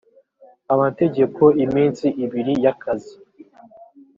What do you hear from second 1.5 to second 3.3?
iminsi ibiri y akazi